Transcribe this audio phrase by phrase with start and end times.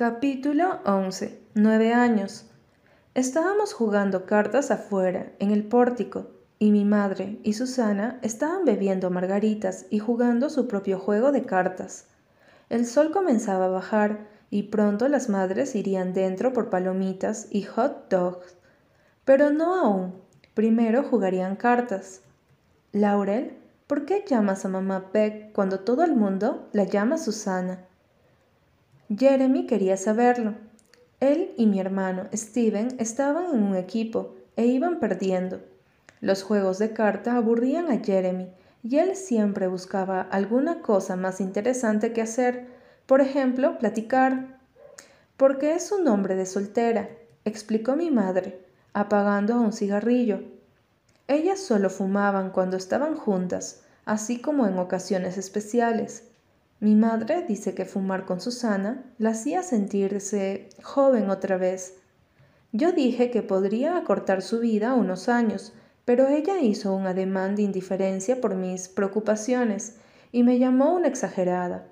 [0.00, 1.42] Capítulo 11.
[1.52, 2.46] Nueve años.
[3.12, 9.84] Estábamos jugando cartas afuera, en el pórtico, y mi madre y Susana estaban bebiendo margaritas
[9.90, 12.06] y jugando su propio juego de cartas.
[12.70, 18.08] El sol comenzaba a bajar y pronto las madres irían dentro por palomitas y hot
[18.08, 18.56] dogs.
[19.26, 20.14] Pero no aún.
[20.54, 22.22] Primero jugarían cartas.
[22.92, 27.89] Laurel, ¿por qué llamas a mamá Beck cuando todo el mundo la llama Susana?
[29.16, 30.54] Jeremy quería saberlo.
[31.18, 35.60] Él y mi hermano Steven estaban en un equipo e iban perdiendo.
[36.20, 38.52] Los juegos de carta aburrían a Jeremy
[38.84, 42.68] y él siempre buscaba alguna cosa más interesante que hacer,
[43.06, 44.60] por ejemplo, platicar.
[45.36, 47.08] Porque es un nombre de soltera,
[47.44, 48.60] explicó mi madre,
[48.92, 50.40] apagando un cigarrillo.
[51.26, 56.29] Ellas solo fumaban cuando estaban juntas, así como en ocasiones especiales.
[56.80, 61.98] Mi madre dice que fumar con Susana la hacía sentirse joven otra vez.
[62.72, 65.74] Yo dije que podría acortar su vida unos años,
[66.06, 69.96] pero ella hizo un ademán de indiferencia por mis preocupaciones
[70.32, 71.86] y me llamó una exagerada.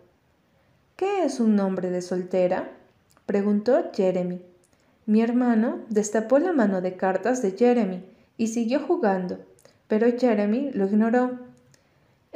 [0.96, 2.70] ¿Qué es un nombre de soltera?
[3.26, 4.42] preguntó Jeremy.
[5.04, 8.04] Mi hermano destapó la mano de cartas de Jeremy
[8.38, 9.38] y siguió jugando,
[9.86, 11.47] pero Jeremy lo ignoró.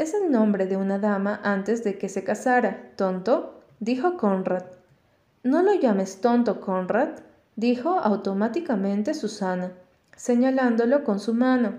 [0.03, 4.65] Es el nombre de una dama antes de que se casara, tonto, dijo Conrad.
[5.45, 7.21] No lo llames tonto, Conrad,
[7.55, 9.71] dijo automáticamente Susana,
[10.17, 11.75] señalándolo con su mano.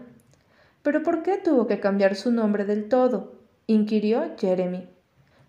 [0.84, 3.34] ¿Pero por qué tuvo que cambiar su nombre del todo?
[3.68, 4.88] inquirió Jeremy.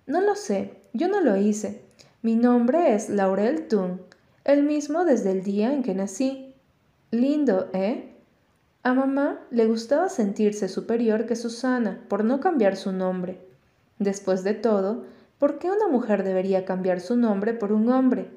[0.09, 1.85] No lo sé, yo no lo hice.
[2.23, 4.03] Mi nombre es Laurel Tun,
[4.43, 6.53] el mismo desde el día en que nací.
[7.13, 8.14] Lindo, ¿eh?
[8.85, 13.41] A mamá le gustaba sentirse superior que Susana por no cambiar su nombre.
[13.99, 15.05] Después de todo,
[15.39, 18.31] ¿por qué una mujer debería cambiar su nombre por un hombre?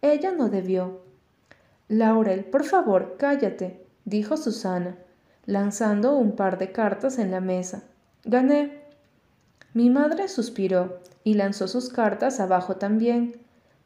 [0.00, 1.02] Ella no debió.
[1.88, 4.96] Laurel, por favor, cállate, dijo Susana,
[5.44, 7.82] lanzando un par de cartas en la mesa.
[8.24, 8.80] Gané.
[9.74, 13.38] Mi madre suspiró y lanzó sus cartas abajo también.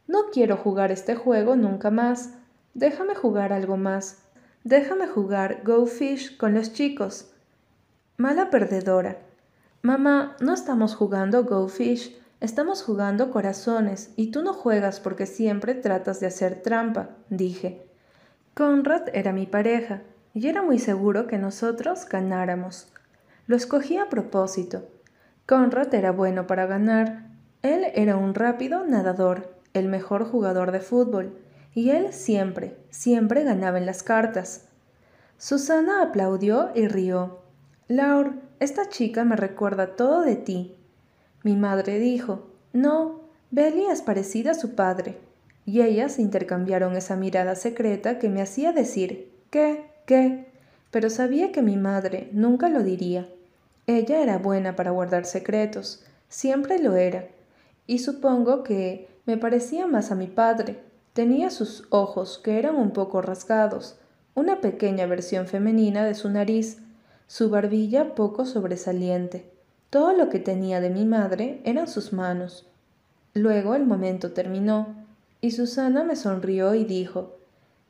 [0.06, 2.34] No quiero jugar este juego nunca más.
[2.72, 4.23] Déjame jugar algo más.
[4.64, 7.30] Déjame jugar Go Fish con los chicos.
[8.16, 9.19] Mala perdedora.
[9.82, 15.74] Mamá, no estamos jugando Go Fish, estamos jugando corazones y tú no juegas porque siempre
[15.74, 17.86] tratas de hacer trampa, dije.
[18.54, 20.00] Conrad era mi pareja
[20.32, 22.91] y era muy seguro que nosotros ganáramos.
[23.47, 24.88] Lo escogí a propósito.
[25.44, 27.26] Conrad era bueno para ganar.
[27.60, 31.44] Él era un rápido nadador, el mejor jugador de fútbol
[31.74, 34.66] y él siempre, siempre ganaba en las cartas.
[35.38, 37.40] Susana aplaudió y rió.
[37.88, 40.76] Laur, esta chica me recuerda todo de ti.
[41.42, 43.20] Mi madre dijo, no,
[43.50, 45.18] Belly es parecida a su padre.
[45.66, 49.84] Y ellas intercambiaron esa mirada secreta que me hacía decir, ¿qué?
[50.06, 50.46] ¿qué?
[50.91, 53.28] Pero sabía que mi madre nunca lo diría.
[53.86, 57.26] Ella era buena para guardar secretos, siempre lo era.
[57.86, 60.78] Y supongo que me parecía más a mi padre,
[61.14, 63.97] Tenía sus ojos, que eran un poco rasgados,
[64.34, 66.78] una pequeña versión femenina de su nariz,
[67.28, 69.50] su barbilla poco sobresaliente.
[69.91, 72.66] Todo lo que tenía de mi madre eran sus manos.
[73.32, 74.88] Luego el momento terminó,
[75.41, 77.36] y Susana me sonrió y dijo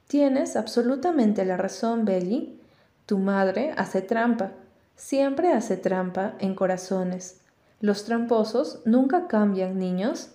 [0.06, 2.60] Tienes absolutamente la razón, Belly.
[3.06, 4.52] Tu madre hace trampa,
[4.96, 7.40] siempre hace trampa en corazones.
[7.80, 10.30] Los tramposos nunca cambian, niños.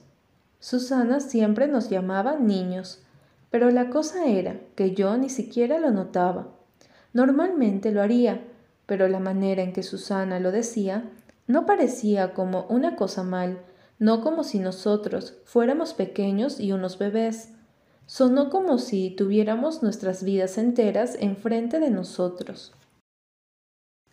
[0.59, 3.01] Susana siempre nos llamaba niños,
[3.49, 6.49] pero la cosa era que yo ni siquiera lo notaba.
[7.13, 8.41] Normalmente lo haría,
[8.85, 11.09] pero la manera en que Susana lo decía
[11.47, 13.59] no parecía como una cosa mal,
[13.97, 17.53] no como si nosotros fuéramos pequeños y unos bebés.
[18.05, 22.73] Sonó como si tuviéramos nuestras vidas enteras enfrente de nosotros.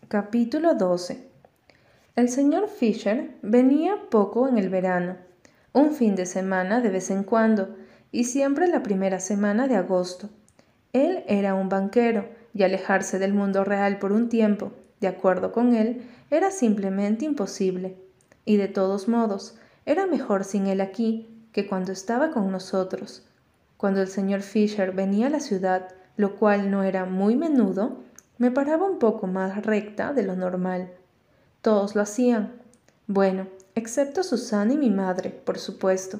[0.08, 1.28] Capítulo 12
[2.14, 5.16] El señor Fisher venía poco en el verano
[5.76, 7.76] un fin de semana de vez en cuando,
[8.10, 10.30] y siempre la primera semana de agosto.
[10.94, 15.74] Él era un banquero, y alejarse del mundo real por un tiempo, de acuerdo con
[15.74, 17.94] él, era simplemente imposible.
[18.46, 23.26] Y de todos modos, era mejor sin él aquí que cuando estaba con nosotros.
[23.76, 27.98] Cuando el señor Fisher venía a la ciudad, lo cual no era muy menudo,
[28.38, 30.90] me paraba un poco más recta de lo normal.
[31.60, 32.54] Todos lo hacían.
[33.06, 36.18] Bueno, excepto Susana y mi madre, por supuesto.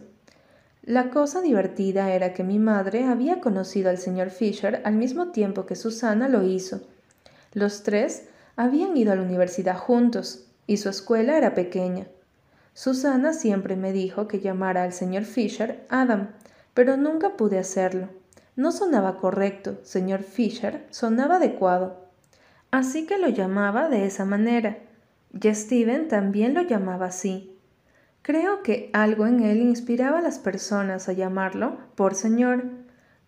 [0.83, 5.67] La cosa divertida era que mi madre había conocido al señor Fisher al mismo tiempo
[5.67, 6.83] que Susana lo hizo.
[7.53, 12.07] Los tres habían ido a la universidad juntos, y su escuela era pequeña.
[12.75, 16.29] Susana siempre me dijo que llamara al señor Fisher Adam,
[16.75, 18.11] pero nunca pude hacerlo.
[18.55, 22.05] No sonaba correcto, señor Fisher, sonaba adecuado.
[22.71, 24.79] Así que lo llamaba de esa manera.
[25.43, 27.59] Y Steven también lo llamaba así.
[28.23, 32.65] Creo que algo en él inspiraba a las personas a llamarlo por señor.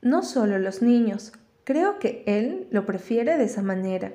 [0.00, 1.32] No solo los niños,
[1.64, 4.12] creo que él lo prefiere de esa manera.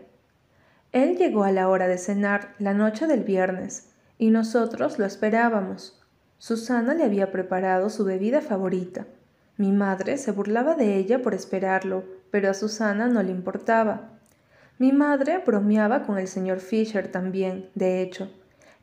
[0.91, 6.01] Él llegó a la hora de cenar la noche del viernes y nosotros lo esperábamos.
[6.39, 9.05] Susana le había preparado su bebida favorita.
[9.55, 14.12] Mi madre se burlaba de ella por esperarlo, pero a Susana no le importaba.
[14.79, 18.31] Mi madre bromeaba con el señor Fisher también, de hecho.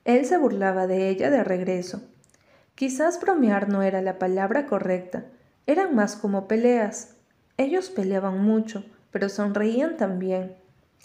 [0.04, 2.02] Él se burlaba de ella de regreso.
[2.74, 5.26] Quizás bromear no era la palabra correcta,
[5.66, 7.16] eran más como peleas.
[7.56, 10.56] Ellos peleaban mucho, pero sonreían también.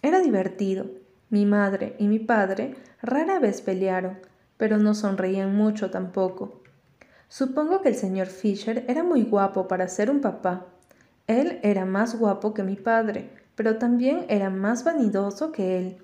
[0.02, 0.86] Era divertido.
[1.30, 4.20] Mi madre y mi padre rara vez pelearon,
[4.58, 6.62] pero no sonreían mucho tampoco.
[7.28, 10.68] Supongo que el señor Fisher era muy guapo para ser un papá.
[11.28, 15.98] Él era más guapo que mi padre, pero también era más vanidoso que él.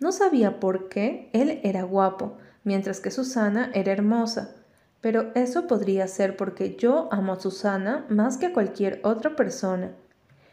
[0.00, 4.54] No sabía por qué él era guapo, mientras que Susana era hermosa,
[5.00, 9.92] pero eso podría ser porque yo amo a Susana más que a cualquier otra persona.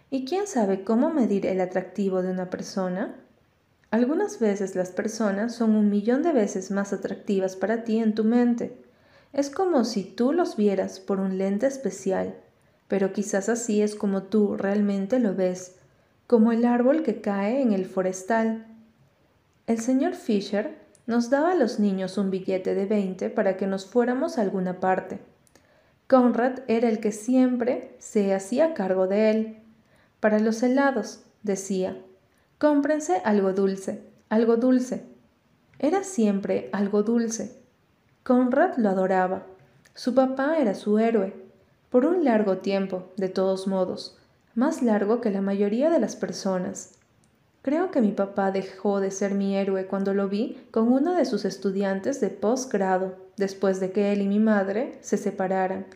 [0.10, 3.16] ¿Y quién sabe cómo medir el atractivo de una persona?
[3.92, 8.24] Algunas veces las personas son un millón de veces más atractivas para ti en tu
[8.24, 8.78] mente.
[9.34, 12.36] Es como si tú los vieras por un lente especial,
[12.88, 15.75] pero quizás así es como tú realmente lo ves,
[16.28, 18.66] como el árbol que cae en el forestal.
[19.68, 23.86] El señor Fisher nos daba a los niños un billete de veinte para que nos
[23.86, 25.20] fuéramos a alguna parte.
[26.08, 29.58] Conrad era el que siempre se hacía cargo de él.
[30.20, 31.98] Para los helados, decía,
[32.58, 35.04] cómprense algo dulce, algo dulce.
[35.78, 37.60] Era siempre algo dulce.
[38.24, 39.46] Conrad lo adoraba.
[39.94, 41.34] Su papá era su héroe.
[41.90, 44.18] Por un largo tiempo, de todos modos,
[44.56, 46.94] más largo que la mayoría de las personas.
[47.62, 51.26] Creo que mi papá dejó de ser mi héroe cuando lo vi con uno de
[51.26, 55.88] sus estudiantes de posgrado, después de que él y mi madre se separaran.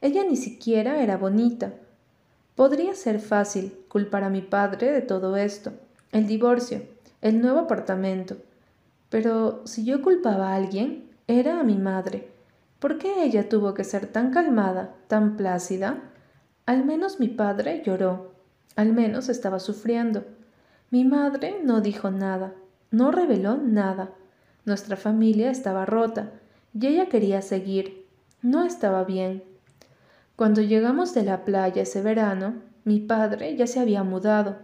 [0.00, 1.72] Ella ni siquiera era bonita.
[2.54, 5.72] Podría ser fácil culpar a mi padre de todo esto,
[6.12, 6.82] el divorcio,
[7.22, 8.36] el nuevo apartamento.
[9.08, 12.28] Pero si yo culpaba a alguien, era a mi madre.
[12.78, 16.12] ¿Por qué ella tuvo que ser tan calmada, tan plácida?
[16.66, 18.32] Al menos mi padre lloró,
[18.74, 20.24] al menos estaba sufriendo.
[20.90, 22.54] Mi madre no dijo nada,
[22.90, 24.10] no reveló nada.
[24.64, 26.32] Nuestra familia estaba rota
[26.74, 28.08] y ella quería seguir.
[28.42, 29.44] No estaba bien.
[30.34, 34.56] Cuando llegamos de la playa ese verano, mi padre ya se había mudado.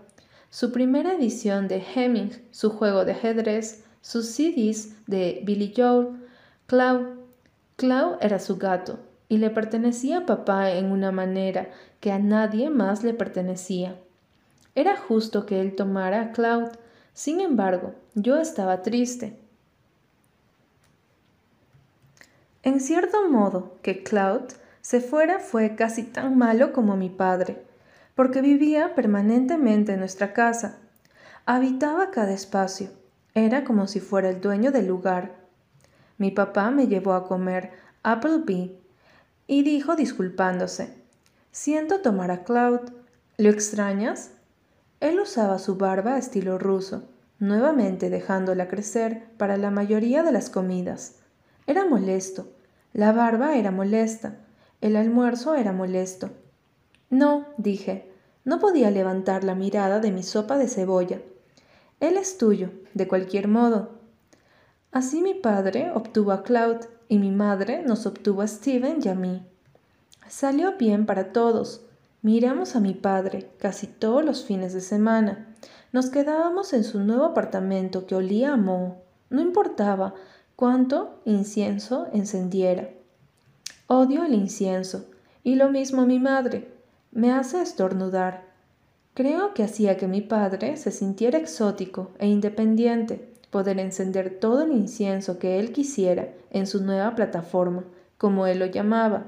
[0.51, 6.17] Su primera edición de Hemming, su juego de ajedrez, sus CDs de Billy Joel,
[6.67, 7.29] Clau.
[7.77, 8.99] Clau era su gato
[9.33, 11.71] y le pertenecía a papá en una manera
[12.01, 13.97] que a nadie más le pertenecía.
[14.75, 16.69] Era justo que él tomara a Cloud,
[17.15, 19.39] sin embargo, yo estaba triste.
[22.63, 24.53] En cierto modo, que Cloud
[24.83, 27.65] se fuera fue casi tan malo como mi padre,
[28.15, 30.77] porque vivía permanentemente en nuestra casa.
[31.47, 32.91] Habitaba cada espacio.
[33.33, 35.37] Era como si fuera el dueño del lugar.
[36.19, 37.71] Mi papá me llevó a comer
[38.03, 38.82] Applebee
[39.53, 40.95] y dijo disculpándose,
[41.51, 42.91] Siento tomar a Cloud.
[43.37, 44.31] ¿Lo extrañas?
[44.99, 51.17] Él usaba su barba estilo ruso, nuevamente dejándola crecer para la mayoría de las comidas.
[51.67, 52.49] Era molesto.
[52.95, 54.39] La barba era molesta.
[54.81, 56.31] El almuerzo era molesto.
[57.11, 58.11] No, dije,
[58.47, 61.21] no podía levantar la mirada de mi sopa de cebolla.
[62.01, 64.01] Él es tuyo, de cualquier modo.
[64.93, 66.77] Así mi padre obtuvo a Cloud
[67.09, 69.43] y mi madre nos obtuvo a Steven y a mí.
[70.29, 71.81] Salió bien para todos.
[72.21, 75.57] Miramos a mi padre casi todos los fines de semana.
[75.93, 78.99] Nos quedábamos en su nuevo apartamento que olía a moho.
[79.31, 80.15] No importaba
[80.57, 82.91] cuánto incienso encendiera.
[83.87, 85.07] Odio el incienso.
[85.43, 86.71] Y lo mismo mi madre.
[87.13, 88.45] Me hace estornudar.
[89.15, 94.73] Creo que hacía que mi padre se sintiera exótico e independiente, poder encender todo el
[94.73, 97.85] incienso que él quisiera en su nueva plataforma,
[98.19, 99.27] como él lo llamaba,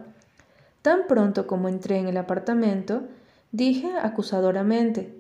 [0.85, 3.05] Tan pronto como entré en el apartamento,
[3.53, 5.15] dije acusadoramente,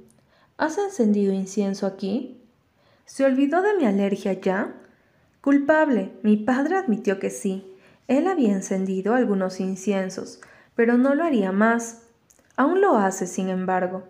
[0.58, 2.38] ¿Has encendido incienso aquí?
[3.06, 4.74] ¿Se olvidó de mi alergia ya?
[5.40, 6.12] Culpable.
[6.22, 7.66] Mi padre admitió que sí.
[8.08, 10.40] Él había encendido algunos inciensos,
[10.74, 12.02] pero no lo haría más.
[12.56, 14.04] Aún lo hace, sin embargo.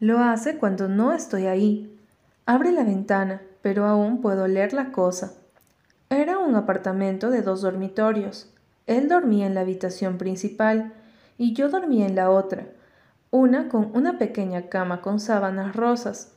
[0.00, 1.98] Lo hace cuando no estoy ahí.
[2.44, 5.34] Abre la ventana, pero aún puedo leer la cosa.
[6.08, 8.52] Era un apartamento de dos dormitorios.
[8.86, 10.92] Él dormía en la habitación principal
[11.38, 12.66] y yo dormía en la otra,
[13.30, 16.32] una con una pequeña cama con sábanas rosas.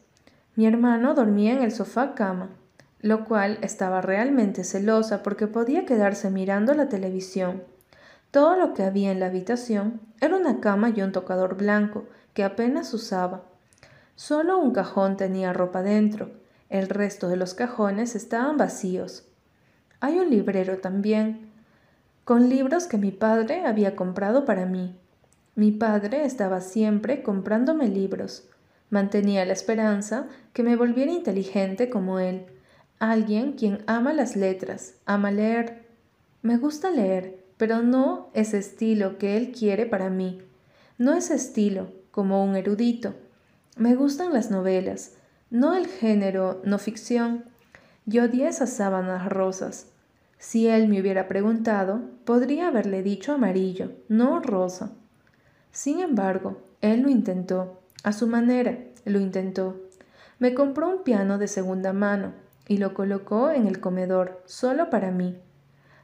[0.56, 2.50] Mi hermano dormía en el sofá cama,
[3.01, 7.63] lo cual estaba realmente celosa porque podía quedarse mirando la televisión.
[8.30, 12.44] Todo lo que había en la habitación era una cama y un tocador blanco que
[12.44, 13.42] apenas usaba.
[14.15, 16.30] Solo un cajón tenía ropa dentro,
[16.74, 19.27] el resto de los cajones estaban vacíos.
[20.00, 21.51] Hay un librero también,
[22.25, 24.96] con libros que mi padre había comprado para mí.
[25.53, 28.50] Mi padre estaba siempre comprándome libros.
[28.89, 32.48] Mantenía la esperanza que me volviera inteligente como él,
[32.98, 35.86] alguien quien ama las letras, ama leer.
[36.42, 40.42] Me gusta leer, pero no ese estilo que él quiere para mí.
[40.98, 43.13] No ese estilo, como un erudito.
[43.77, 45.18] Me gustan las novelas,
[45.54, 47.46] no el género no ficción.
[48.08, 49.86] Yo odié esas sábanas rosas.
[50.40, 54.94] Si él me hubiera preguntado, podría haberle dicho amarillo, no rosa.
[55.72, 59.80] Sin embargo, él lo intentó, a su manera, lo intentó.
[60.40, 62.34] Me compró un piano de segunda mano
[62.68, 65.38] y lo colocó en el comedor, solo para mí.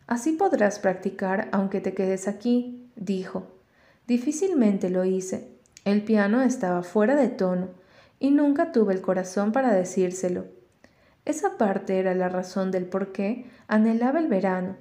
[0.05, 3.47] Así podrás practicar aunque te quedes aquí, dijo.
[4.05, 5.49] Difícilmente lo hice.
[5.85, 7.78] El piano estaba fuera de tono
[8.19, 10.45] y nunca tuve el corazón para decírselo.
[11.25, 14.75] Esa parte era la razón del por qué anhelaba el verano.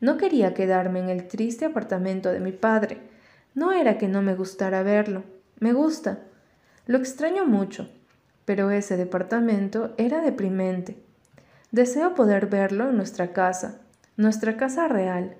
[0.00, 2.98] No quería quedarme en el triste apartamento de mi padre,
[3.54, 5.24] no era que no me gustara verlo,
[5.58, 6.20] me gusta.
[6.86, 7.90] Lo extraño mucho,
[8.44, 10.96] pero ese departamento era deprimente.
[11.72, 13.80] Deseo poder verlo en nuestra casa,
[14.16, 15.36] nuestra casa real.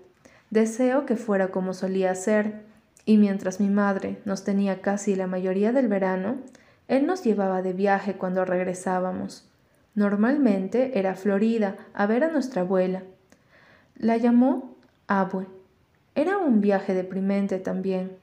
[0.50, 2.67] Deseo que fuera como solía ser,
[3.05, 6.38] y mientras mi madre nos tenía casi la mayoría del verano,
[6.88, 9.49] él nos llevaba de viaje cuando regresábamos.
[9.95, 13.02] Normalmente era Florida a ver a nuestra abuela.
[13.97, 14.76] La llamó
[15.07, 15.47] Abue
[16.14, 18.16] era un viaje deprimente también.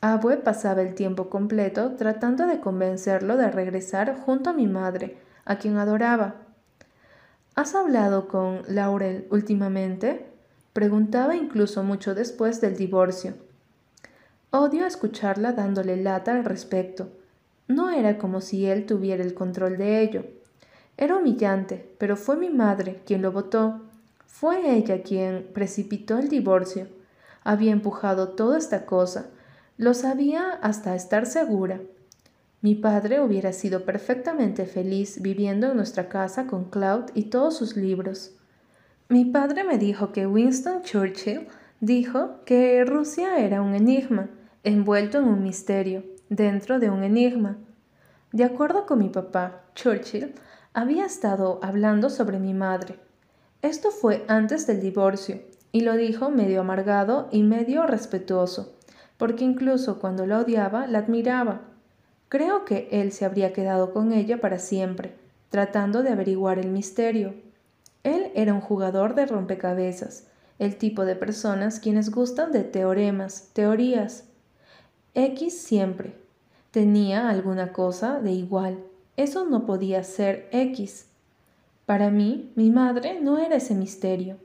[0.00, 5.56] Abue pasaba el tiempo completo tratando de convencerlo de regresar junto a mi madre, a
[5.56, 6.36] quien adoraba.
[7.54, 10.26] ¿Has hablado con Laurel últimamente?
[10.72, 13.34] Preguntaba incluso mucho después del divorcio.
[14.50, 17.08] Odio escucharla dándole lata al respecto.
[17.68, 20.24] No era como si él tuviera el control de ello.
[20.96, 23.82] Era humillante, pero fue mi madre quien lo votó.
[24.26, 26.88] Fue ella quien precipitó el divorcio
[27.44, 29.26] había empujado toda esta cosa.
[29.76, 31.80] Lo sabía hasta estar segura.
[32.62, 37.76] Mi padre hubiera sido perfectamente feliz viviendo en nuestra casa con Cloud y todos sus
[37.76, 38.32] libros.
[39.10, 41.46] Mi padre me dijo que Winston Churchill
[41.80, 44.30] dijo que Rusia era un enigma,
[44.62, 46.02] envuelto en un misterio,
[46.34, 47.56] dentro de un enigma.
[48.32, 50.34] De acuerdo con mi papá, Churchill
[50.72, 52.98] había estado hablando sobre mi madre.
[53.62, 55.40] Esto fue antes del divorcio,
[55.72, 58.76] y lo dijo medio amargado y medio respetuoso,
[59.16, 61.62] porque incluso cuando la odiaba, la admiraba.
[62.28, 65.14] Creo que él se habría quedado con ella para siempre,
[65.50, 67.34] tratando de averiguar el misterio.
[68.02, 70.26] Él era un jugador de rompecabezas,
[70.58, 74.24] el tipo de personas quienes gustan de teoremas, teorías.
[75.14, 76.23] X siempre.
[76.74, 78.80] Tenía alguna cosa de igual.
[79.16, 81.06] Eso no podía ser X.
[81.86, 84.38] Para mí, mi madre no era ese misterio.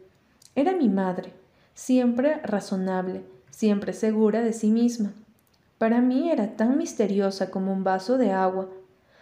[0.53, 1.33] Era mi madre,
[1.73, 5.11] siempre razonable, siempre segura de sí misma.
[5.79, 8.69] Para mí era tan misteriosa como un vaso de agua.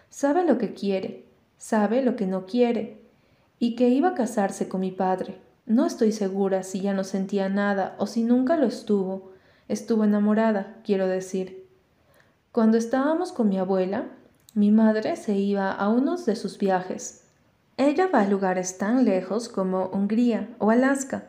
[0.10, 1.24] Sabe lo que quiere,
[1.58, 3.04] sabe lo que no quiere,
[3.58, 5.38] y que iba a casarse con mi padre.
[5.66, 9.32] No estoy segura si ya no sentía nada o si nunca lo estuvo.
[9.70, 11.67] Estuvo enamorada, quiero decir.
[12.58, 14.06] Cuando estábamos con mi abuela,
[14.56, 17.24] mi madre se iba a unos de sus viajes.
[17.78, 21.26] Ella va a lugares tan lejos como Hungría o Alaska.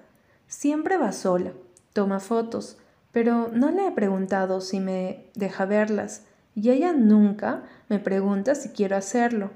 [0.47, 1.53] Siempre va sola,
[1.93, 2.79] toma fotos,
[3.13, 8.71] pero no le he preguntado si me deja verlas y ella nunca me pregunta si
[8.71, 9.51] quiero hacerlo.